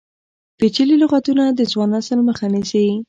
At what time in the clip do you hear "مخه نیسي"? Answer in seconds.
2.27-2.85